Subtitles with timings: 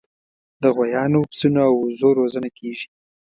[0.61, 2.87] د غویانو، پسونو او وزو روزنه کیږي.